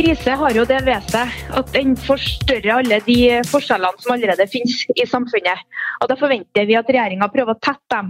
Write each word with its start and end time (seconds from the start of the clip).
krise 0.00 0.32
har 0.40 0.54
jo 0.56 0.62
det 0.64 0.78
ved 0.86 1.08
seg 1.12 1.32
at 1.58 1.72
den 1.74 1.90
forstørrer 2.00 2.78
alle 2.78 3.00
de 3.04 3.16
forskjellene 3.50 4.00
som 4.00 4.14
allerede 4.14 4.46
finnes 4.48 4.78
i 4.94 5.04
samfunnet. 5.08 5.60
Og 6.00 6.08
Da 6.08 6.16
forventer 6.16 6.68
vi 6.68 6.78
at 6.78 6.88
regjeringa 6.88 7.28
prøver 7.28 7.52
å 7.52 7.60
tette 7.60 7.92
dem. 7.92 8.08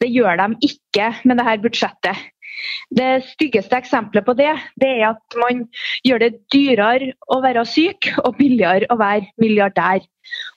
Det 0.00 0.08
gjør 0.14 0.40
de 0.40 0.70
ikke 0.70 1.10
med 1.28 1.36
dette 1.36 1.58
budsjettet. 1.66 2.24
Det 2.88 3.10
styggeste 3.34 3.76
eksempelet 3.76 4.24
på 4.24 4.32
det, 4.38 4.54
det 4.80 4.88
er 4.94 5.10
at 5.10 5.36
man 5.36 5.66
gjør 6.08 6.24
det 6.24 6.32
dyrere 6.54 7.12
å 7.28 7.42
være 7.44 7.66
syk 7.68 8.08
og 8.24 8.38
billigere 8.40 8.88
å 8.88 8.96
være 8.96 9.28
milliardær. 9.42 10.00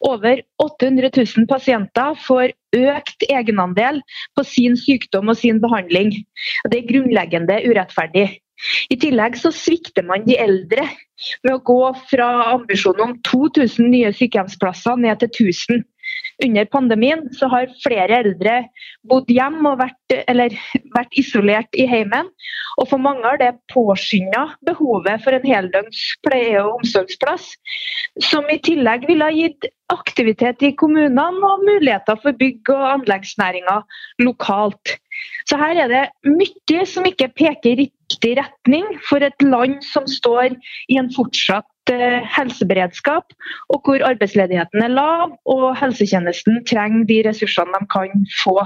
Over 0.07 0.45
800 0.63 1.11
000 1.11 1.49
pasienter 1.49 2.15
får 2.23 2.53
økt 2.79 3.27
egenandel 3.27 3.99
på 4.37 4.47
sin 4.47 4.79
sykdom 4.79 5.33
og 5.33 5.41
sin 5.41 5.59
behandling. 5.59 6.15
Det 6.71 6.79
er 6.79 6.87
grunnleggende 6.93 7.65
urettferdig. 7.67 8.29
I 8.91 8.97
tillegg 8.99 9.37
så 9.39 9.51
svikter 9.55 10.05
man 10.07 10.25
de 10.27 10.35
eldre 10.39 10.85
med 11.45 11.53
å 11.53 11.61
gå 11.69 11.79
fra 12.11 12.27
ambisjonen 12.55 13.05
om 13.05 13.15
2000 13.27 13.91
nye 13.93 14.11
sykehjemsplasser 14.15 14.99
ned 14.99 15.21
til 15.23 15.51
1000. 15.51 15.85
Under 16.43 16.65
pandemien 16.71 17.25
så 17.35 17.49
har 17.51 17.71
flere 17.83 18.21
eldre 18.21 18.53
bodd 19.09 19.27
hjemme 19.31 19.73
og 19.73 19.81
vært, 19.81 20.15
vært 20.95 21.17
isolert 21.19 21.75
i 21.75 21.87
heimen. 21.89 22.29
Og 22.79 22.87
for 22.91 23.03
mange 23.03 23.25
har 23.27 23.41
det 23.41 23.51
påskynda 23.73 24.45
behovet 24.67 25.25
for 25.25 25.35
en 25.35 25.47
heldøgns 25.47 26.05
pleie- 26.23 26.61
og 26.61 26.79
omsorgsplass. 26.79 27.51
Som 28.29 28.47
i 28.51 28.59
tillegg 28.63 29.03
ville 29.09 29.27
ha 29.27 29.35
gitt 29.35 29.67
aktivitet 29.91 30.63
i 30.63 30.71
kommunene 30.79 31.27
og 31.27 31.65
muligheter 31.67 32.19
for 32.23 32.37
bygg- 32.39 32.71
og 32.71 32.87
anleggsnæringa 32.93 33.81
lokalt. 34.23 34.95
Så 35.49 35.57
her 35.59 35.75
er 35.83 35.91
det 35.91 36.05
mye 36.23 36.85
som 36.87 37.07
ikke 37.09 37.31
peker 37.35 37.81
riktig 37.81 38.37
retning 38.39 38.87
for 39.09 39.25
et 39.25 39.43
land 39.43 39.81
som 39.83 40.07
står 40.07 40.55
i 40.87 40.99
en 41.01 41.11
fortsatt 41.11 41.67
helseberedskap, 42.35 43.35
og 43.73 43.83
hvor 43.85 44.05
arbeidsledigheten 44.05 44.85
er 44.85 44.93
lav 44.93 45.35
og 45.49 45.67
helsetjenesten 45.79 46.63
trenger 46.69 47.07
de 47.09 47.21
ressursene 47.29 47.75
de 47.75 47.89
kan 47.91 48.25
få. 48.43 48.57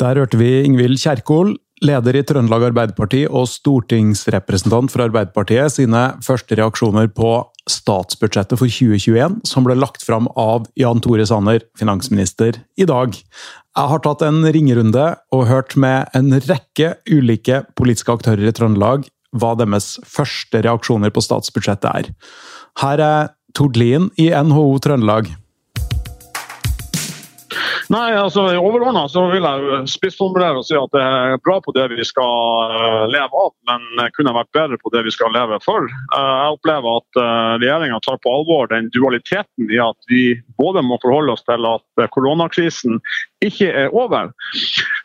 Der 0.00 0.16
hørte 0.16 0.38
vi 0.40 0.62
Ingvild 0.64 0.96
Kjerkol, 1.02 1.58
leder 1.84 2.16
i 2.16 2.22
Trøndelag 2.24 2.66
Arbeiderparti 2.70 3.22
og 3.28 3.46
stortingsrepresentant 3.48 4.92
for 4.92 5.04
Arbeiderpartiet, 5.04 5.74
sine 5.76 6.02
første 6.24 6.56
reaksjoner 6.58 7.08
på 7.12 7.32
statsbudsjettet 7.70 8.60
for 8.60 8.68
2021, 8.68 9.40
som 9.48 9.66
ble 9.66 9.76
lagt 9.78 10.04
fram 10.04 10.28
av 10.40 10.68
Jan 10.80 11.00
Tore 11.04 11.26
Sanner, 11.28 11.64
finansminister, 11.80 12.60
i 12.80 12.88
dag. 12.88 13.16
Jeg 13.76 13.92
har 13.92 14.02
tatt 14.04 14.24
en 14.26 14.42
ringerunde 14.44 15.06
og 15.36 15.46
hørt 15.48 15.76
med 15.80 16.10
en 16.16 16.34
rekke 16.48 16.94
ulike 17.08 17.62
politiske 17.78 18.16
aktører 18.18 18.48
i 18.48 18.54
Trøndelag 18.56 19.08
hva 19.36 19.54
deres 19.58 19.94
første 20.06 20.62
reaksjoner 20.66 21.12
på 21.14 21.22
statsbudsjettet 21.24 21.90
er. 21.90 22.10
Her 22.82 23.04
er 23.04 23.30
Tord 23.54 23.78
Lien 23.78 24.10
i 24.18 24.30
NHO 24.30 24.78
Trøndelag. 24.82 25.30
Nei, 27.90 28.12
altså 28.14 28.44
Overordna 28.54 29.02
vil 29.32 29.42
jeg 29.42 29.78
spissformulere 29.90 30.60
og 30.60 30.66
si 30.68 30.76
at 30.78 30.92
det 30.94 31.00
er 31.02 31.40
bra 31.42 31.56
på 31.64 31.72
det 31.74 31.88
vi 31.90 32.04
skal 32.06 32.74
eh, 32.76 33.06
leve 33.10 33.40
av, 33.42 33.50
men 33.66 34.12
kunne 34.14 34.34
vært 34.36 34.52
bedre 34.54 34.78
på 34.78 34.92
det 34.94 35.02
vi 35.08 35.14
skal 35.14 35.34
leve 35.34 35.58
for. 35.64 35.88
Eh, 35.90 36.28
jeg 36.28 36.54
opplever 36.54 37.00
at 37.00 37.18
eh, 37.18 37.56
regjeringa 37.64 37.98
tar 38.06 38.20
på 38.22 38.30
alvor 38.30 38.70
den 38.70 38.86
dualiteten 38.94 39.74
i 39.74 39.82
at 39.82 39.98
vi 40.12 40.36
både 40.62 40.84
må 40.86 41.00
forholde 41.02 41.34
oss 41.34 41.42
til 41.50 41.66
at 41.66 42.06
koronakrisen 42.14 43.00
ikke 43.42 43.72
er 43.82 43.90
over, 43.96 44.30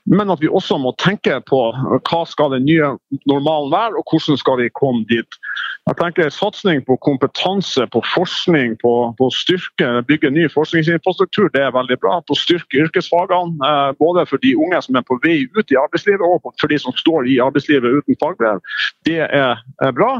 men 0.05 0.29
at 0.29 0.43
vi 0.43 0.51
også 0.51 0.77
må 0.77 0.93
tenke 1.01 1.39
på 1.49 1.63
hva 1.73 2.21
skal 2.29 2.53
den 2.53 2.67
nye 2.69 2.93
normalen 3.25 3.73
være, 3.73 3.97
og 3.97 4.13
hvordan 4.13 4.37
skal 4.37 4.61
vi 4.61 4.69
komme 4.77 5.07
dit. 5.09 5.41
Jeg 5.85 5.97
tenker 5.99 6.31
Satsing 6.33 6.79
på 6.87 6.95
kompetanse, 7.05 7.85
på 7.93 8.01
forskning, 8.09 8.73
på, 8.81 8.93
på 9.19 9.27
styrke, 9.33 9.89
bygge 10.09 10.31
ny 10.33 10.47
forskningsinfrastruktur, 10.49 11.51
det 11.53 11.61
er 11.61 11.75
veldig 11.75 11.97
bra. 12.01 12.15
På 12.25 12.33
å 12.33 12.39
styrke 12.39 12.79
yrkesfagene, 12.81 13.53
eh, 13.61 13.91
både 14.01 14.25
for 14.29 14.41
de 14.41 14.55
unge 14.57 14.81
som 14.81 14.97
er 14.97 15.05
på 15.05 15.19
vei 15.21 15.43
ut 15.53 15.73
i 15.73 15.77
arbeidslivet, 15.77 16.25
og 16.25 16.41
for 16.61 16.73
de 16.73 16.79
som 16.81 16.95
står 16.97 17.29
i 17.29 17.37
arbeidslivet 17.43 17.99
uten 17.99 18.17
fagbrev. 18.23 18.63
Det 19.05 19.19
er, 19.29 19.61
bra. 19.95 20.15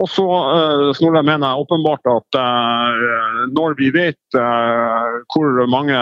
Og 0.00 0.08
så 0.08 0.24
eh, 0.24 1.02
mener 1.12 1.44
jeg 1.44 1.66
åpenbart 1.66 2.08
at 2.14 2.40
eh, 2.40 3.44
når 3.52 3.76
vi 3.78 3.92
vet 3.92 4.18
hvor 4.32 5.66
mange 5.68 5.96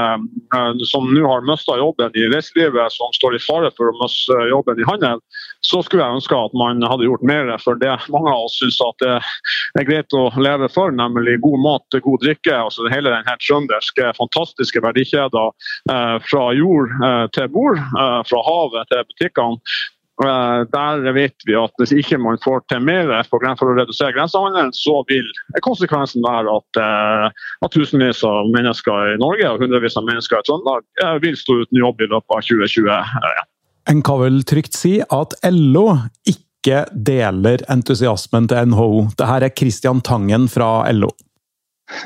som 0.91 1.09
nå 1.15 1.23
har 1.27 1.47
mista 1.47 1.77
jobben 1.79 2.15
i 2.19 2.27
reiselivet, 2.33 2.93
som 2.93 3.13
står 3.17 3.37
i 3.37 3.43
fare 3.45 3.71
for 3.77 3.91
å 3.91 3.97
miste 4.01 4.37
jobben 4.51 4.81
i 4.81 4.87
handel, 4.89 5.23
så 5.67 5.83
skulle 5.85 6.03
jeg 6.03 6.21
ønske 6.21 6.37
at 6.37 6.57
man 6.59 6.83
hadde 6.87 7.07
gjort 7.07 7.25
mer 7.27 7.53
for 7.63 7.79
det 7.81 7.93
mange 8.11 8.33
av 8.33 8.47
oss 8.47 8.59
syns 8.61 8.81
at 8.85 9.05
det 9.05 9.83
er 9.83 9.89
greit 9.89 10.17
å 10.17 10.27
leve 10.41 10.69
for, 10.73 10.93
nemlig 10.95 11.39
god 11.45 11.63
mat, 11.65 12.01
god 12.03 12.25
drikke. 12.25 12.57
altså 12.57 12.89
Hele 12.93 13.13
den 13.13 13.29
trønderske 13.45 14.13
fantastiske 14.19 14.83
verdikjeder 14.85 15.53
eh, 15.93 16.17
fra 16.27 16.45
jord 16.57 16.93
eh, 17.05 17.25
til 17.37 17.49
bord, 17.55 17.79
eh, 17.79 18.21
fra 18.29 18.45
havet 18.49 18.91
til 18.93 19.09
butikkene. 19.13 19.79
Der 20.21 21.15
vet 21.17 21.47
vi 21.49 21.55
at 21.57 21.73
hvis 21.81 21.95
ikke 21.97 22.19
man 22.21 22.41
får 22.45 22.61
til 22.69 22.83
mer 22.85 23.09
for 23.31 23.41
å 23.41 23.77
redusere 23.79 24.13
grensehandelen, 24.17 24.73
så 24.77 24.99
vil 25.09 25.25
konsekvensen 25.65 26.21
være 26.27 26.59
at, 26.59 26.81
at, 27.65 27.71
tusenvis 27.73 28.21
av 28.29 28.51
mennesker 28.53 29.15
i 29.15 29.21
Norge 29.23 29.49
og 29.49 29.65
hundrevis 29.65 29.97
av 29.97 30.05
mennesker 30.09 30.43
i 30.43 30.49
Trøndelag 30.49 31.23
vil 31.25 31.39
stå 31.41 31.63
uten 31.63 31.81
jobb 31.81 32.05
i 32.05 32.11
løpet 32.11 32.37
av 32.37 32.45
2021. 32.45 33.49
En 33.91 34.05
kan 34.05 34.21
vel 34.21 34.43
trygt 34.45 34.77
si 34.77 34.99
at 35.01 35.35
LO 35.49 35.87
ikke 36.29 36.85
deler 36.93 37.65
entusiasmen 37.73 38.51
til 38.51 38.75
NHO. 38.75 38.91
Dette 39.17 39.41
er 39.41 39.57
Christian 39.57 40.05
Tangen 40.05 40.51
fra 40.53 40.85
LO. 40.93 41.15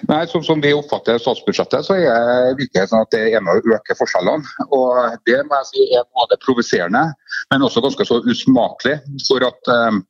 Nei, 0.09 0.23
sånn 0.31 0.45
som 0.47 0.63
vi 0.65 0.73
oppfatter 0.77 1.19
statsbudsjettet, 1.21 1.87
så 1.87 1.97
er 1.99 2.89
sånn 2.89 3.05
at 3.05 3.13
det 3.13 3.23
er 3.35 3.43
med 3.45 3.61
å 3.61 3.77
øke 3.77 3.97
forskjellene. 3.99 4.67
Og 4.73 5.19
Det 5.29 5.41
må 5.49 5.61
jeg 5.61 5.71
si 5.71 5.85
er 5.99 6.07
både 6.17 6.39
provoserende, 6.45 7.05
men 7.53 7.67
også 7.67 7.83
ganske 7.85 8.07
så 8.09 8.21
usmakelig. 8.25 8.97
For 9.29 9.45
at 9.45 9.73
um, 9.73 10.01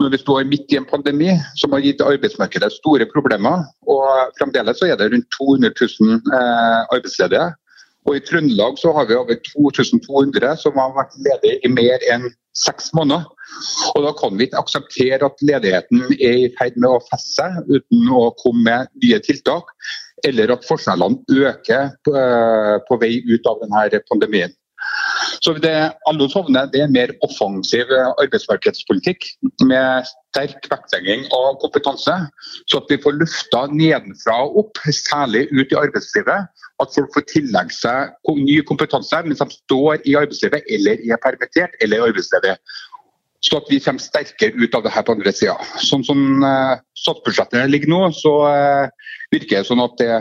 når 0.00 0.12
vi 0.14 0.20
står 0.22 0.44
midt 0.50 0.74
i 0.74 0.78
en 0.80 0.88
pandemi 0.88 1.32
som 1.60 1.72
har 1.72 1.84
gitt 1.84 2.04
arbeidsmarkedet 2.04 2.72
store 2.76 3.08
problemer, 3.12 3.64
og 3.88 4.36
fremdeles 4.38 4.80
så 4.80 4.90
er 4.90 5.00
det 5.00 5.10
rundt 5.12 5.28
200 5.38 5.72
000 5.80 6.20
eh, 6.36 6.80
arbeidsledige, 6.92 7.48
og 8.02 8.16
I 8.18 8.22
Trøndelag 8.26 8.78
så 8.82 8.92
har 8.96 9.06
vi 9.06 9.14
over 9.14 9.38
2200 9.46 10.56
som 10.58 10.78
har 10.80 10.94
vært 10.96 11.18
ledige 11.22 11.60
i 11.62 11.70
mer 11.70 12.02
enn 12.10 12.26
seks 12.56 12.92
måneder. 12.96 13.26
Og 13.94 14.04
Da 14.06 14.12
kan 14.16 14.38
vi 14.38 14.48
ikke 14.48 14.62
akseptere 14.62 15.28
at 15.28 15.44
ledigheten 15.44 16.04
er 16.18 16.38
i 16.46 16.54
ferd 16.58 16.78
med 16.80 16.90
å 16.90 17.02
feste 17.10 17.42
seg 17.42 17.70
uten 17.70 18.08
å 18.12 18.30
komme 18.40 18.64
med 18.64 18.92
nye 19.02 19.20
tiltak, 19.24 19.70
eller 20.24 20.54
at 20.54 20.66
forskjellene 20.68 21.22
øker 21.28 21.92
på, 22.04 22.16
eh, 22.16 22.78
på 22.88 22.98
vei 23.00 23.22
ut 23.26 23.46
av 23.46 23.60
denne 23.62 24.02
pandemien. 24.08 24.52
Så 25.42 25.56
det 25.58 25.74
alle 26.06 26.28
sovner 26.30 26.68
det 26.70 26.84
er 26.84 26.90
mer 26.92 27.10
offensiv 27.26 27.90
arbeidsmarkedspolitikk 28.22 29.26
med 29.66 30.06
sterk 30.06 30.68
vektlegging 30.70 31.24
av 31.34 31.56
kompetanse, 31.64 32.14
så 32.70 32.78
at 32.78 32.92
vi 32.92 33.00
får 33.02 33.18
lufta 33.18 33.64
nedenfra 33.72 34.36
og 34.46 34.60
opp, 34.62 34.82
særlig 34.86 35.48
ut 35.50 35.74
i 35.74 35.80
arbeidslivet. 35.80 36.46
At 36.82 36.94
folk 36.94 37.10
får 37.14 37.26
tillegge 37.30 37.74
seg 37.74 38.32
ny 38.38 38.60
kompetanse 38.66 39.18
mens 39.26 39.42
de 39.42 39.58
står 39.58 40.06
i 40.08 40.16
arbeidslivet 40.18 40.70
eller 40.78 41.02
er 41.10 41.20
permittert 41.22 41.74
eller 41.82 42.06
arbeidsledige. 42.06 42.56
Så 43.42 43.58
at 43.58 43.66
vi 43.70 43.80
kommer 43.82 44.02
sterkere 44.02 44.54
ut 44.54 44.74
av 44.78 44.84
det 44.84 44.92
her 44.94 45.02
på 45.02 45.16
andre 45.16 45.32
sida. 45.34 45.56
Sånn 45.82 46.04
som 46.06 46.44
uh, 46.46 46.78
statsbudsjettet 46.94 47.66
ligger 47.72 47.90
nå, 47.90 48.02
så 48.14 48.36
uh, 48.46 49.10
virker 49.34 49.58
det 49.58 49.66
sånn 49.66 49.82
at 49.82 49.98
det 49.98 50.12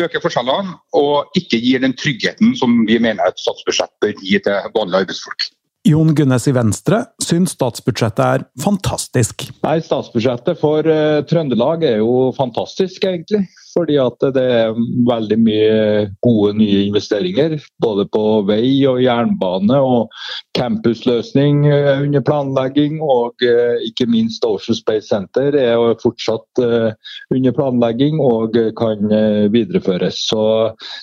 øker 0.00 0.22
forskjellene 0.24 0.76
og 0.96 1.34
ikke 1.38 1.60
gir 1.60 1.82
den 1.82 1.96
tryggheten 1.98 2.54
som 2.58 2.82
vi 2.88 2.98
mener 3.02 3.28
et 3.28 3.40
statsbudsjett 3.40 3.92
bør 4.00 4.14
gi 4.20 4.38
til 4.40 4.70
vanlige 4.76 5.04
arbeidsfolk. 5.04 5.50
Jon 5.82 6.12
Gunnes 6.14 6.44
i 6.46 6.54
Venstre 6.54 7.00
syns 7.22 7.56
statsbudsjettet 7.56 8.22
er 8.22 8.44
fantastisk. 8.62 9.48
Nei, 9.64 9.80
Statsbudsjettet 9.82 10.60
for 10.60 10.86
uh, 10.86 11.24
Trøndelag 11.26 11.82
er 11.88 11.98
jo 11.98 12.30
fantastisk, 12.36 13.02
egentlig. 13.02 13.48
Fordi 13.72 13.96
at 14.02 14.24
det 14.36 14.42
er 14.42 14.76
veldig 15.08 15.38
mye 15.40 15.76
gode 16.24 16.52
nye 16.58 16.82
investeringer. 16.88 17.56
Både 17.82 18.06
på 18.12 18.42
vei 18.48 18.82
og 18.88 19.00
jernbane 19.04 19.78
og 19.80 20.12
campusløsning 20.58 21.64
uh, 21.70 22.02
under 22.04 22.24
planlegging. 22.26 23.00
Og 23.02 23.46
uh, 23.46 23.80
ikke 23.86 24.08
minst 24.12 24.44
Ocean 24.48 24.78
Space 24.78 25.08
Center 25.08 25.56
er 25.56 25.74
jo 25.74 25.96
fortsatt 26.02 26.62
under 26.62 27.54
planlegging 27.56 28.20
og 28.22 28.56
kan 28.78 29.10
videreføres. 29.52 30.20
Så 30.28 30.42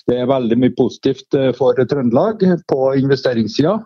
det 0.08 0.18
er 0.20 0.30
veldig 0.30 0.58
mye 0.60 0.74
positivt 0.78 1.36
for 1.58 1.78
Trøndelag 1.90 2.42
på 2.70 2.90
investeringssida. 3.00 3.78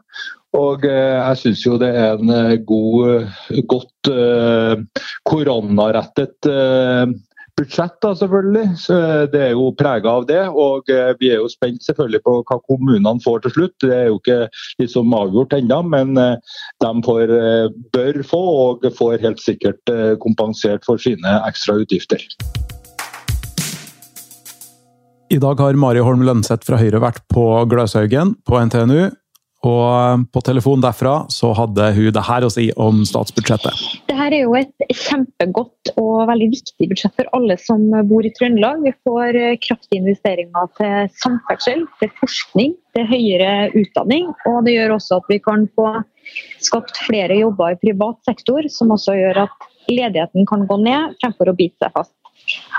Og 0.54 0.86
eh, 0.86 1.18
jeg 1.18 1.40
syns 1.40 1.62
jo 1.64 1.76
det 1.82 1.90
er 1.98 2.18
en 2.18 2.30
eh, 2.30 2.56
god, 2.66 3.26
godt 3.70 4.10
eh, 4.12 5.04
koronarettet 5.26 6.50
budsjett, 7.58 7.96
da, 8.02 8.12
selvfølgelig. 8.18 8.64
Så 8.82 8.98
det 9.32 9.42
er 9.48 9.52
jo 9.54 9.70
prega 9.78 10.16
av 10.18 10.26
det. 10.30 10.40
Og 10.50 10.90
vi 11.20 11.30
er 11.32 11.42
jo 11.42 11.50
spent 11.52 11.84
selvfølgelig 11.86 12.22
på 12.26 12.36
hva 12.42 12.58
kommunene 12.66 13.22
får 13.24 13.44
til 13.44 13.56
slutt. 13.56 13.76
Det 13.84 13.94
er 13.94 14.10
jo 14.10 14.18
ikke 14.20 14.40
liksom 14.82 15.14
avgjort 15.16 15.56
ennå, 15.58 15.80
men 15.94 16.14
de 16.18 16.92
får, 17.06 17.34
bør 17.94 18.20
få 18.26 18.42
og 18.64 18.86
får 18.98 19.22
helt 19.24 19.42
sikkert 19.42 19.94
kompensert 20.24 20.86
for 20.86 21.00
sine 21.00 21.38
ekstra 21.44 21.78
utgifter. 21.84 22.22
I 25.32 25.40
dag 25.42 25.58
har 25.58 25.74
Mari 25.80 26.02
Holm 26.04 26.20
Lønseth 26.22 26.66
fra 26.68 26.78
Høyre 26.78 27.00
vært 27.02 27.24
på 27.32 27.42
Gløshaugen 27.70 28.36
på 28.46 28.60
NTNU. 28.68 29.08
Og 29.64 30.24
på 30.32 30.42
telefon 30.44 30.82
derfra 30.84 31.14
så 31.32 31.54
hadde 31.56 31.88
hun 31.96 32.12
det 32.14 32.24
her 32.26 32.44
å 32.44 32.50
si 32.52 32.66
om 32.80 33.02
statsbudsjettet. 33.08 33.84
Dette 34.10 34.26
er 34.28 34.36
jo 34.42 34.54
et 34.58 34.84
kjempegodt 34.92 35.94
og 36.00 36.26
veldig 36.28 36.48
viktig 36.52 36.88
budsjett 36.90 37.14
for 37.16 37.30
alle 37.36 37.56
som 37.60 37.86
bor 38.08 38.26
i 38.26 38.32
Trøndelag. 38.36 38.82
Vi 38.84 38.92
får 39.06 39.38
kraftige 39.64 40.02
investeringer 40.02 40.68
til 40.78 41.12
samferdsel, 41.22 41.86
til 42.00 42.12
forskning, 42.20 42.74
til 42.96 43.08
høyere 43.08 43.70
utdanning. 43.72 44.32
Og 44.50 44.60
det 44.66 44.76
gjør 44.76 44.98
også 44.98 45.20
at 45.22 45.30
vi 45.32 45.40
kan 45.44 45.68
få 45.76 45.90
skapt 46.64 47.00
flere 47.06 47.40
jobber 47.40 47.74
i 47.74 47.80
privat 47.80 48.20
sektor, 48.28 48.68
som 48.72 48.92
også 48.94 49.16
gjør 49.18 49.46
at 49.46 49.70
ledigheten 49.90 50.46
kan 50.48 50.68
gå 50.68 50.78
ned 50.84 51.16
fremfor 51.22 51.50
å 51.50 51.56
bite 51.56 51.80
seg 51.84 51.96
fast. 51.96 52.14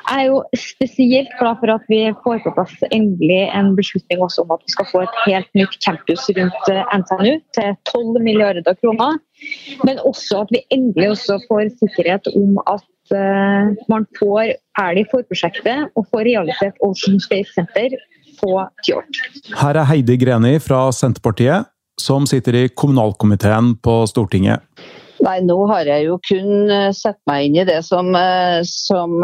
Jeg 0.05 0.21
er 0.21 0.25
jo 0.29 0.41
spesielt 0.53 1.31
glad 1.39 1.57
for 1.61 1.73
at 1.73 1.85
vi 1.89 1.99
får 2.23 2.41
på 2.43 2.51
plass 2.53 2.73
endelig 2.93 3.39
en 3.57 3.71
beslutning 3.77 4.21
også 4.21 4.43
om 4.43 4.53
at 4.53 4.65
vi 4.65 4.73
skal 4.75 4.87
få 4.91 5.03
et 5.05 5.15
helt 5.25 5.49
nytt 5.57 5.77
campus 5.81 6.27
rundt 6.37 6.71
eh, 6.71 6.97
NTNU 6.99 7.31
til 7.57 7.71
12 7.89 8.19
milliarder 8.27 8.77
kroner. 8.81 9.17
Men 9.87 10.01
også 10.05 10.43
at 10.45 10.53
vi 10.53 10.61
endelig 10.75 11.15
også 11.15 11.39
får 11.47 11.71
sikkerhet 11.79 12.29
om 12.37 12.59
at 12.69 13.15
uh, 13.15 13.73
man 13.91 14.05
får 14.19 14.53
elg 14.81 15.09
for 15.11 15.25
prosjektet 15.29 15.89
og 15.97 16.07
får 16.13 16.27
realisert 16.29 16.77
Ocean 16.85 17.17
Space 17.23 17.51
Center 17.57 17.97
på 18.39 18.51
Fjord. 18.85 19.21
Her 19.57 19.81
er 19.81 19.89
Heidi 19.89 20.17
Greni 20.21 20.57
fra 20.63 20.87
Senterpartiet, 20.95 21.71
som 22.01 22.27
sitter 22.29 22.61
i 22.61 22.67
kommunalkomiteen 22.69 23.75
på 23.83 24.03
Stortinget. 24.11 24.63
Nei, 25.25 25.39
nå 25.41 25.55
har 25.71 25.87
jeg 25.89 26.03
jo 26.05 26.19
kun 26.21 26.69
eh, 26.69 26.91
sett 26.93 27.17
meg 27.29 27.47
inn 27.47 27.55
i 27.57 27.63
det 27.65 27.79
som, 27.87 28.13
som 28.69 28.69
som 28.69 29.23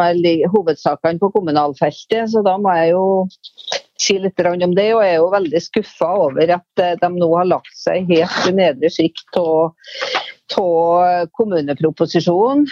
hovedsakene 0.56 1.20
på 1.22 1.30
kommunalfeltet, 1.36 2.32
så 2.32 2.42
da 2.46 2.56
må 2.62 2.70
jeg 2.80 2.90
jo 2.96 3.04
si 4.02 4.18
litt 4.22 4.40
om 4.42 4.74
det. 4.78 4.94
Og 4.96 5.04
jeg 5.06 5.14
er 5.14 5.20
jo 5.20 5.36
veldig 5.36 5.62
skuffa 5.62 6.10
over 6.26 6.46
at 6.58 6.72
eh, 6.82 6.98
de 7.02 7.10
nå 7.14 7.30
har 7.36 7.52
lagt 7.52 7.76
seg 7.78 8.10
helt 8.10 8.50
i 8.50 8.52
nedre 8.58 8.90
sikt 8.94 9.38
av 9.38 9.76
kommuneproposisjonen. 11.38 12.66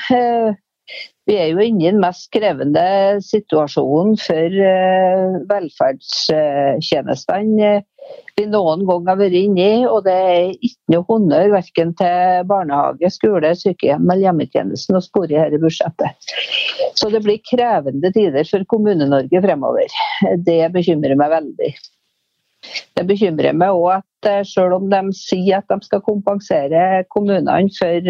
Vi 1.30 1.36
er 1.38 1.52
jo 1.52 1.60
inne 1.62 1.84
i 1.84 1.92
den 1.92 2.00
mest 2.02 2.32
krevende 2.34 2.82
situasjonen 3.22 4.18
for 4.18 4.50
eh, 4.72 5.38
velferdstjenestene 5.52 7.84
vi 8.40 8.46
noen 8.48 8.86
gang 8.88 9.08
har 9.10 9.20
vært 9.20 9.38
inne 9.38 9.66
i. 9.66 9.84
Og 9.90 10.04
det 10.08 10.16
er 10.16 10.54
ikke 10.56 10.96
noe 10.96 11.08
honnør 11.10 11.54
verken 11.58 11.94
til 12.00 12.48
barnehage, 12.50 13.12
skole, 13.14 13.54
sykehjem 13.58 14.08
eller 14.08 14.28
hjemmetjenesten 14.28 15.00
å 15.00 15.04
spore 15.04 15.34
i 15.34 15.38
dette 15.38 15.62
budsjettet. 15.62 16.34
Så 17.00 17.12
det 17.14 17.24
blir 17.26 17.44
krevende 17.46 18.12
tider 18.16 18.48
for 18.50 18.66
Kommune-Norge 18.72 19.44
fremover. 19.46 20.02
Det 20.46 20.62
bekymrer 20.76 21.18
meg 21.20 21.34
veldig. 21.36 21.72
Det 22.98 23.06
bekymrer 23.08 23.56
meg 23.56 23.72
òg 23.72 24.02
at 24.02 24.28
eh, 24.28 24.42
selv 24.48 24.80
om 24.82 24.90
de 24.92 25.00
sier 25.16 25.62
at 25.62 25.70
de 25.72 25.80
skal 25.86 26.04
kompensere 26.04 27.06
kommunene 27.14 27.72
for 27.78 28.10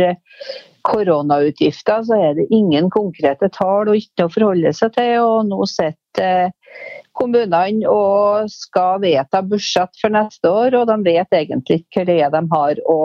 koronautgifter, 0.87 2.03
så 2.07 2.17
er 2.17 2.35
det 2.37 2.47
ingen 2.53 2.89
konkrete 2.93 3.49
tall 3.55 3.89
og 3.89 3.99
ikke 3.99 4.27
å 4.27 4.33
forholde 4.33 4.73
seg 4.75 4.93
til. 4.95 5.15
og 5.23 5.49
Nå 5.49 5.65
sitter 5.69 6.51
kommunene 7.19 7.89
og 7.89 8.49
skal 8.53 9.01
vedta 9.03 9.41
budsjett 9.45 9.95
for 10.01 10.13
neste 10.15 10.51
år, 10.51 10.77
og 10.79 10.87
de 10.91 10.99
vet 11.07 11.39
egentlig 11.41 11.83
ikke 11.83 12.05
hva 12.07 12.29
de 12.35 12.43
har 12.53 12.81
å, 12.89 12.99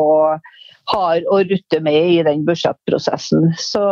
har 0.95 1.29
å 1.33 1.41
rutte 1.51 1.81
med 1.85 2.11
i 2.15 2.23
den 2.27 2.45
budsjettprosessen. 2.47 3.53
Så 3.59 3.85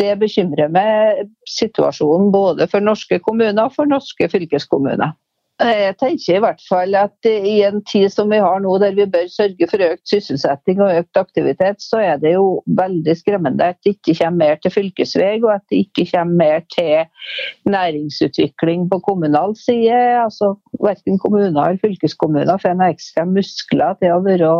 det 0.00 0.14
bekymrer 0.20 0.72
meg 0.72 1.26
situasjonen 1.48 2.30
både 2.34 2.68
for 2.70 2.84
norske 2.84 3.20
kommuner 3.24 3.66
og 3.66 3.76
for 3.76 3.90
norske 3.90 4.30
fylkeskommuner. 4.32 5.14
Jeg 5.60 5.96
tenker 6.00 6.38
i 6.38 6.40
hvert 6.40 6.62
fall 6.64 6.94
at 6.96 7.26
i 7.28 7.58
en 7.66 7.82
tid 7.84 8.08
som 8.12 8.30
vi 8.32 8.38
har 8.40 8.62
nå, 8.64 8.72
der 8.80 8.94
vi 8.96 9.04
bør 9.12 9.26
sørge 9.28 9.66
for 9.68 9.82
økt 9.84 10.08
sysselsetting 10.08 10.80
og 10.80 11.02
økt 11.02 11.20
aktivitet, 11.20 11.82
så 11.84 12.00
er 12.00 12.20
det 12.22 12.32
jo 12.32 12.62
veldig 12.78 13.14
skremmende 13.18 13.68
at 13.74 13.78
det 13.84 13.98
ikke 13.98 14.14
kommer 14.22 14.40
mer 14.40 14.60
til 14.62 14.72
fylkesvei, 14.72 15.34
og 15.42 15.52
at 15.58 15.64
det 15.68 15.82
ikke 15.84 16.06
kommer 16.14 16.38
mer 16.40 16.64
til 16.72 17.68
næringsutvikling 17.68 18.88
på 18.88 19.00
kommunal 19.04 19.52
side. 19.60 20.00
Altså 20.22 20.54
Verken 20.80 21.20
kommuner 21.20 21.52
eller 21.52 21.80
fylkeskommuner 21.82 22.60
får 22.60 22.78
noen 22.78 22.94
ekstra 22.94 23.26
muskler 23.28 23.98
til 24.00 24.16
å 24.16 24.22
være, 24.24 24.52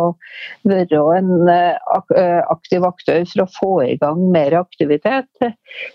være 0.69 1.05
en 1.17 1.31
eh, 1.49 2.41
aktiv 2.53 2.85
aktør 2.85 3.25
for 3.31 3.45
å 3.45 3.51
få 3.57 3.71
i 3.87 3.97
gang 4.01 4.21
mer 4.35 4.59
aktivitet. 4.61 5.49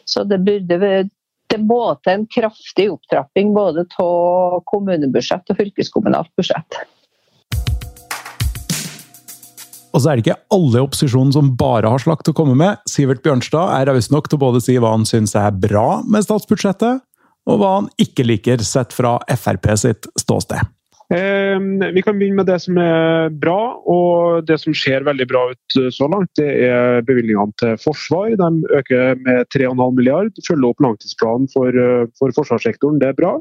Så 0.09 0.27
det 0.27 0.43
burde 0.43 0.81
det 1.53 1.61
må 1.63 1.81
til 2.03 2.13
en 2.13 2.27
kraftig 2.31 2.89
opptrapping 2.93 3.55
både 3.57 3.87
av 4.03 4.61
kommunebudsjett 4.69 5.53
og 5.53 5.61
fylkeskommunalt 5.61 6.33
budsjett. 6.39 6.81
Og 9.97 10.03
så 10.03 10.11
er 10.13 10.19
det 10.19 10.27
ikke 10.27 10.41
alle 10.53 10.77
i 10.77 10.85
opposisjonen 10.85 11.33
som 11.33 11.55
bare 11.57 11.89
har 11.89 12.03
slakt 12.03 12.29
å 12.29 12.35
komme 12.37 12.57
med. 12.59 12.83
Sivert 12.91 13.23
Bjørnstad 13.25 13.73
er 13.79 13.89
raus 13.89 14.11
nok 14.13 14.29
til 14.29 14.37
å 14.37 14.45
både 14.45 14.61
si 14.61 14.77
hva 14.77 14.93
han 14.93 15.09
syns 15.09 15.33
er 15.39 15.55
bra 15.57 16.03
med 16.05 16.27
statsbudsjettet, 16.27 17.01
og 17.49 17.61
hva 17.63 17.71
han 17.79 17.89
ikke 18.03 18.27
liker 18.27 18.61
sett 18.67 18.93
fra 18.93 19.17
Frp 19.41 19.71
sitt 19.81 20.11
ståsted. 20.21 20.76
Ehm, 21.15 21.79
vi 21.95 22.03
kan 22.03 22.19
begynne 22.19 22.41
med 22.41 22.49
det 22.51 22.59
som 22.65 22.79
er 22.83 23.29
bra, 23.31 23.79
og 23.87 24.47
det 24.49 24.59
som 24.63 24.75
ser 24.75 25.07
veldig 25.07 25.27
bra 25.31 25.45
ut 25.53 25.77
eh, 25.79 25.91
så 25.95 26.09
langt. 26.11 26.33
Det 26.39 26.49
er 26.67 27.05
bevilgningene 27.07 27.55
til 27.63 27.77
forsvar. 27.83 28.35
De 28.41 28.79
øker 28.81 29.21
med 29.23 29.47
3,5 29.55 29.85
milliard. 29.95 30.33
Følger 30.49 30.73
opp 30.73 30.83
langtidsplanen 30.83 31.47
for, 31.53 31.71
eh, 31.71 32.09
for 32.19 32.35
forsvarssektoren, 32.41 32.99
det 33.03 33.13
er 33.13 33.21
bra. 33.21 33.37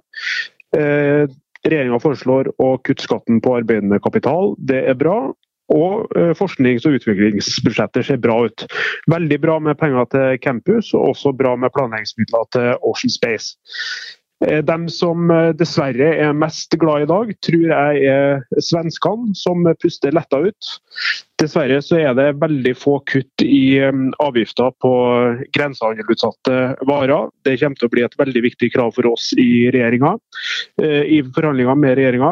Eh, 0.78 1.26
Regjeringa 1.66 1.98
foreslår 1.98 2.52
å 2.62 2.76
kutte 2.86 3.08
skatten 3.08 3.40
på 3.42 3.56
arbeidende 3.58 3.98
kapital, 4.04 4.54
det 4.70 4.84
er 4.86 4.98
bra. 5.00 5.18
Og 5.74 6.12
eh, 6.14 6.34
forsknings- 6.38 6.86
og 6.86 7.00
utviklingsbudsjettet 7.00 8.06
ser 8.06 8.22
bra 8.22 8.36
ut. 8.46 8.68
Veldig 9.10 9.40
bra 9.42 9.58
med 9.58 9.80
penger 9.82 10.06
til 10.14 10.38
campus, 10.44 10.94
og 10.94 11.16
også 11.16 11.34
bra 11.34 11.56
med 11.58 11.74
planleggingsmidler 11.74 12.46
til 12.54 12.70
Ocean 12.86 13.10
Space. 13.10 13.58
Eh, 14.44 14.60
de 14.68 14.90
som 14.92 15.30
eh, 15.32 15.52
dessverre 15.56 16.10
er 16.20 16.34
mest 16.36 16.76
glad 16.80 17.06
i 17.06 17.10
dag, 17.10 17.32
tror 17.46 17.70
jeg 17.72 18.10
er 18.12 18.64
svenskene, 18.64 19.32
som 19.38 19.64
puster 19.80 20.16
letta 20.16 20.42
ut. 20.44 20.72
Dessverre 21.40 21.80
så 21.84 22.00
er 22.02 22.18
det 22.18 22.28
veldig 22.42 22.74
få 22.76 22.98
kutt 23.08 23.46
i 23.46 23.78
eh, 23.80 24.02
avgifter 24.24 24.74
på 24.84 24.92
grensehandelutsatte 25.56 26.58
varer. 26.90 27.32
Det 27.48 27.56
kommer 27.62 27.80
til 27.80 27.88
å 27.88 27.94
bli 27.96 28.04
et 28.08 28.20
veldig 28.20 28.44
viktig 28.50 28.74
krav 28.76 28.92
for 28.98 29.14
oss 29.14 29.32
i 29.40 29.70
regjeringa, 29.72 30.18
i 30.84 31.22
forhandlinger 31.36 31.78
med 31.80 31.96
regjeringa. 31.98 32.32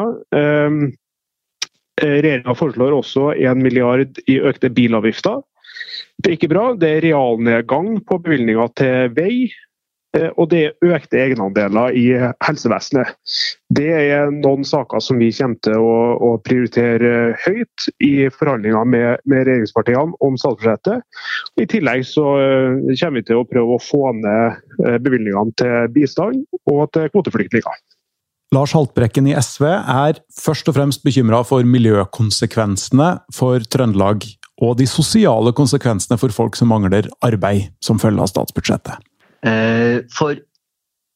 Regjeringa 2.04 2.54
foreslår 2.58 2.96
også 2.96 3.30
1 3.38 3.60
milliard 3.64 4.18
i 4.30 4.36
økte 4.44 4.70
bilavgifter. 4.74 5.40
Det 6.20 6.30
er 6.30 6.36
ikke 6.36 6.50
bra. 6.52 6.64
Det 6.78 6.90
er 6.90 7.04
realnedgang 7.06 7.96
på 8.06 8.18
bevilgninger 8.22 8.72
til 8.78 9.14
vei, 9.16 9.36
og 10.36 10.48
det 10.52 10.60
er 10.66 10.94
økte 10.94 11.18
egenandeler 11.20 11.94
i 11.98 12.04
helsevesenet. 12.44 13.14
Det 13.74 13.88
er 13.90 14.30
noen 14.34 14.66
saker 14.66 15.02
som 15.02 15.18
vi 15.18 15.30
kommer 15.34 15.58
til 15.66 15.80
å, 15.80 15.96
å 16.18 16.30
prioritere 16.44 17.34
høyt 17.44 17.88
i 18.04 18.12
forhandlinger 18.34 18.86
med, 18.86 19.24
med, 19.24 19.46
regjeringspartiene 19.48 20.18
om 20.24 20.38
statsbudsjettet. 20.40 21.02
I 21.60 21.66
tillegg 21.70 22.04
så 22.08 22.26
eh, 22.42 22.94
kommer 23.00 23.20
vi 23.20 23.26
til 23.30 23.40
å 23.40 23.48
prøve 23.48 23.76
å 23.76 23.82
få 23.82 24.12
ned 24.20 24.60
eh, 24.84 25.00
bevilgningene 25.02 25.58
til 25.60 25.90
bistand 25.96 26.44
og 26.70 26.86
til 26.94 27.10
kvoteflyktninger. 27.14 27.82
Lars 28.54 28.74
Haltbrekken 28.76 29.26
i 29.26 29.34
SV 29.34 29.66
er 29.66 30.20
først 30.38 30.68
og 30.70 30.76
fremst 30.76 31.02
bekymra 31.06 31.40
for 31.46 31.66
miljøkonsekvensene 31.66 33.08
for 33.34 33.64
Trøndelag, 33.72 34.28
og 34.62 34.76
de 34.78 34.86
sosiale 34.86 35.50
konsekvensene 35.56 36.18
for 36.20 36.34
folk 36.34 36.54
som 36.54 36.70
mangler 36.70 37.08
arbeid 37.26 37.72
som 37.82 37.98
følge 37.98 38.22
av 38.22 38.30
statsbudsjettet. 38.30 39.02
Eh, 39.44 40.00
for 40.12 40.38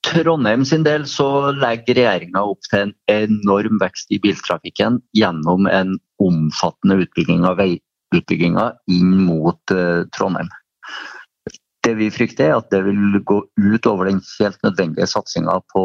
Trondheim 0.04 0.64
sin 0.68 0.85
del 0.87 1.06
så 1.11 1.50
legger 1.56 1.97
regjeringa 1.99 2.42
opp 2.44 2.64
til 2.68 2.87
en 2.87 2.94
enorm 3.12 3.80
vekst 3.80 4.12
i 4.14 4.20
biltrafikken 4.23 5.00
gjennom 5.16 5.68
en 5.70 5.97
omfattende 6.23 7.00
utbygging 7.04 7.47
av 7.49 7.58
veiutbygginga 7.61 8.70
inn 8.94 9.14
mot 9.26 9.75
eh, 9.75 10.04
Trondheim. 10.16 10.50
Det 11.85 11.94
vi 11.97 12.11
frykter 12.12 12.50
er 12.50 12.58
at 12.58 12.68
det 12.73 12.82
vil 12.85 13.20
gå 13.25 13.38
ut 13.40 13.87
over 13.88 14.11
den 14.11 14.20
helt 14.38 14.58
nødvendige 14.66 15.08
satsinga 15.08 15.61
på 15.73 15.85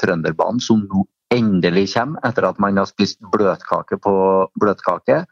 Trønderbanen, 0.00 0.60
som 0.60 0.84
nå 0.84 1.06
endelig 1.34 1.90
kommer, 1.92 2.20
etter 2.24 2.46
at 2.48 2.58
man 2.62 2.78
har 2.80 2.88
spist 2.88 3.20
bløtkake 3.32 3.98
på 4.04 4.12
bløtkake. 4.60 5.22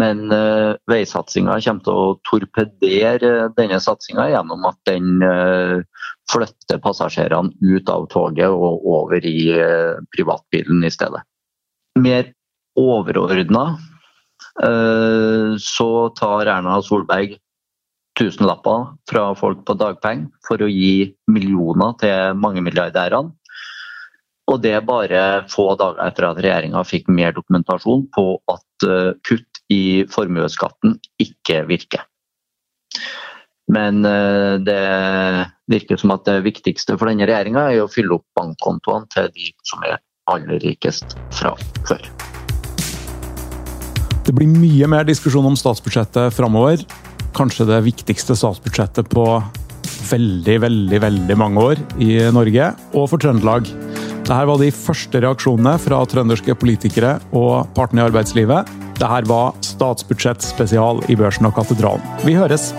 Men 0.00 0.26
uh, 0.32 0.74
veisatsinga 0.90 1.58
kommer 1.66 1.84
til 1.84 2.00
å 2.00 2.14
torpedere 2.28 3.50
denne 3.58 3.80
satsinga 3.82 4.30
gjennom 4.32 4.64
at 4.70 4.78
den 4.88 5.20
uh, 5.22 5.84
flytter 6.32 6.80
passasjerene 6.82 7.52
ut 7.60 7.92
av 7.92 8.08
toget 8.12 8.48
og 8.48 8.86
over 8.88 9.26
i 9.28 9.52
uh, 9.52 10.00
privatbilen 10.14 10.84
i 10.86 10.92
stedet. 10.92 11.22
Mer 12.00 12.32
overordna 12.80 13.66
uh, 14.64 15.54
så 15.60 15.90
tar 16.18 16.50
Erna 16.56 16.80
Solberg 16.82 17.38
tusenlapper 18.18 18.94
fra 19.10 19.28
folk 19.38 19.64
på 19.66 19.76
dagpenger 19.78 20.30
for 20.46 20.62
å 20.62 20.70
gi 20.70 21.14
millioner 21.30 21.96
til 22.00 22.38
mangemilliardærene. 22.38 23.34
Og 24.52 24.60
det 24.60 24.74
er 24.76 24.84
bare 24.84 25.20
få 25.48 25.70
dager 25.80 26.02
etter 26.04 26.28
at 26.28 26.40
regjeringa 26.44 26.82
fikk 26.84 27.08
mer 27.08 27.32
dokumentasjon 27.36 28.04
på 28.14 28.26
at 28.52 28.88
kutt 29.24 29.62
i 29.72 30.04
formuesskatten 30.12 30.98
ikke 31.22 31.62
virker. 31.70 32.04
Men 33.72 34.04
eh, 34.04 34.54
det 34.60 34.80
virker 35.72 36.00
som 36.00 36.12
at 36.14 36.26
det 36.28 36.42
viktigste 36.44 36.98
for 36.98 37.08
denne 37.08 37.26
regjeringa 37.28 37.70
er 37.72 37.84
å 37.84 37.90
fylle 37.90 38.18
opp 38.18 38.26
bankkontoene 38.36 39.08
til 39.14 39.30
de 39.32 39.50
som 39.64 39.84
er 39.88 39.96
aller 40.30 40.60
rikest 40.64 41.16
fra 41.32 41.54
før. 41.88 42.04
Det 44.24 44.32
blir 44.32 44.48
mye 44.48 44.88
mer 44.88 45.04
diskusjon 45.08 45.44
om 45.48 45.56
statsbudsjettet 45.56 46.32
framover. 46.36 46.84
Kanskje 47.36 47.66
det 47.68 47.82
viktigste 47.88 48.36
statsbudsjettet 48.38 49.10
på 49.12 49.26
veldig, 50.04 50.56
veldig, 50.64 51.00
veldig 51.00 51.36
mange 51.40 51.64
år 51.72 51.80
i 52.04 52.16
Norge, 52.32 52.70
og 52.92 53.08
for 53.12 53.20
Trøndelag. 53.20 53.68
Dette 54.24 54.46
var 54.48 54.56
de 54.56 54.70
første 54.72 55.20
reaksjonene 55.20 55.74
fra 55.84 55.98
trønderske 56.08 56.54
politikere 56.56 57.18
og 57.36 57.68
partene 57.76 58.00
i 58.00 58.06
arbeidslivet. 58.06 58.70
Dette 58.96 59.20
var 59.28 59.52
statsbudsjett 59.60 60.40
spesial 60.46 61.04
i 61.12 61.18
Børsen 61.20 61.50
og 61.50 61.52
Katedralen. 61.58 62.00
Vi 62.24 62.38
høres! 62.38 62.70